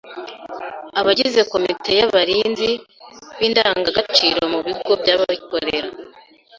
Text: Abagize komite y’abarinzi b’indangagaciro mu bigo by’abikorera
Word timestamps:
Abagize 0.99 1.39
komite 1.51 1.91
y’abarinzi 1.99 2.69
b’indangagaciro 3.37 4.41
mu 4.53 4.59
bigo 4.65 4.91
by’abikorera 5.01 5.89